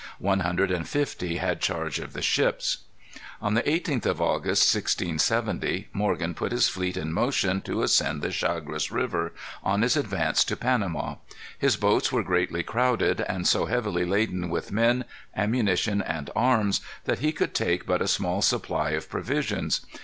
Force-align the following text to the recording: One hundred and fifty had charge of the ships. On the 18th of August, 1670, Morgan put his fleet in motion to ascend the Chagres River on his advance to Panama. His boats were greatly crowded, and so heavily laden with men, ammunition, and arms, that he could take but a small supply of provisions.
One 0.17 0.39
hundred 0.39 0.71
and 0.71 0.89
fifty 0.89 1.37
had 1.37 1.61
charge 1.61 1.99
of 1.99 2.13
the 2.13 2.23
ships. 2.23 2.85
On 3.39 3.53
the 3.53 3.61
18th 3.61 4.07
of 4.07 4.19
August, 4.19 4.73
1670, 4.73 5.89
Morgan 5.93 6.33
put 6.33 6.51
his 6.51 6.67
fleet 6.67 6.97
in 6.97 7.13
motion 7.13 7.61
to 7.61 7.83
ascend 7.83 8.23
the 8.23 8.31
Chagres 8.31 8.89
River 8.91 9.31
on 9.63 9.83
his 9.83 9.95
advance 9.95 10.43
to 10.45 10.57
Panama. 10.57 11.17
His 11.55 11.77
boats 11.77 12.11
were 12.11 12.23
greatly 12.23 12.63
crowded, 12.63 13.21
and 13.29 13.45
so 13.47 13.67
heavily 13.67 14.03
laden 14.03 14.49
with 14.49 14.71
men, 14.71 15.05
ammunition, 15.35 16.01
and 16.01 16.31
arms, 16.35 16.81
that 17.05 17.19
he 17.19 17.31
could 17.31 17.53
take 17.53 17.85
but 17.85 18.01
a 18.01 18.07
small 18.07 18.41
supply 18.41 18.89
of 18.93 19.07
provisions. 19.07 19.81